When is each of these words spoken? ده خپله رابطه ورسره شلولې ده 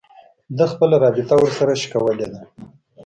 ده 0.57 0.65
خپله 0.71 0.95
رابطه 1.03 1.35
ورسره 1.37 1.73
شلولې 1.83 2.27
ده 2.31 2.41